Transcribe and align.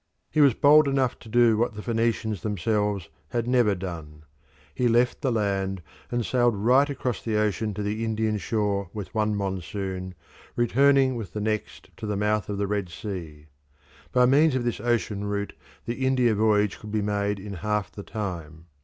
He 0.31 0.41
was 0.41 0.55
bold 0.55 0.87
enough 0.87 1.19
to 1.19 1.29
do 1.29 1.57
what 1.59 1.75
the 1.75 1.83
Phoenicians 1.83 2.41
themselves 2.41 3.07
had 3.29 3.47
never 3.47 3.75
done. 3.75 4.23
He 4.73 4.87
left 4.87 5.21
the 5.21 5.31
land 5.31 5.83
and 6.09 6.25
sailed 6.25 6.55
right 6.55 6.89
across 6.89 7.21
the 7.21 7.35
ocean 7.37 7.75
to 7.75 7.83
the 7.83 8.03
Indian 8.03 8.39
shore 8.39 8.89
with 8.95 9.13
one 9.13 9.35
monsoon, 9.35 10.15
returning 10.55 11.17
with 11.17 11.33
the 11.33 11.39
next 11.39 11.91
to 11.97 12.07
the 12.07 12.17
mouth 12.17 12.49
of 12.49 12.57
the 12.57 12.65
Red 12.65 12.89
Sea. 12.89 13.45
By 14.11 14.25
means 14.25 14.55
of 14.55 14.63
this 14.63 14.79
ocean 14.79 15.25
route 15.25 15.53
the 15.85 16.03
India 16.03 16.33
voyage 16.33 16.79
could 16.79 16.91
be 16.91 17.03
made 17.03 17.39
in 17.39 17.53
half 17.61 17.91
the 17.91 18.01
time. 18.01 18.65